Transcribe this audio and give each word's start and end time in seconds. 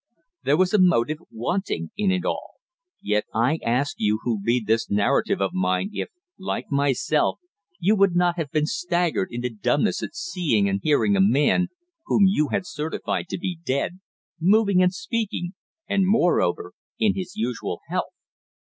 There 0.41 0.57
was 0.57 0.73
a 0.73 0.79
motive 0.81 1.19
wanting 1.29 1.91
in 1.95 2.09
it 2.11 2.25
all. 2.25 2.55
Yet 3.03 3.25
I 3.35 3.59
ask 3.63 3.97
you 3.99 4.17
who 4.23 4.39
read 4.43 4.65
this 4.65 4.89
narrative 4.89 5.39
of 5.41 5.53
mine 5.53 5.91
if, 5.93 6.09
like 6.39 6.71
myself, 6.71 7.37
you 7.79 7.95
would 7.95 8.15
not 8.15 8.35
have 8.37 8.49
been 8.49 8.65
staggered 8.65 9.27
into 9.29 9.51
dumbness 9.51 10.01
at 10.01 10.15
seeing 10.15 10.67
and 10.67 10.79
hearing 10.81 11.15
a 11.15 11.21
man 11.21 11.67
whom 12.07 12.23
you 12.25 12.47
had 12.47 12.65
certified 12.65 13.27
to 13.29 13.37
be 13.37 13.59
dead, 13.63 13.99
moving 14.39 14.81
and 14.81 14.91
speaking, 14.91 15.53
and, 15.87 16.07
moreover, 16.07 16.73
in 16.97 17.13
his 17.13 17.33
usual 17.35 17.81
health? 17.87 18.15